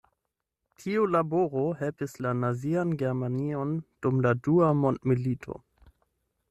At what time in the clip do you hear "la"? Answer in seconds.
2.27-2.31, 4.29-4.35